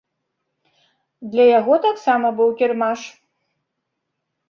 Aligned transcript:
Для 1.35 1.45
яго 1.59 1.73
таксама 1.87 2.35
быў 2.43 2.49
кірмаш. 2.65 3.01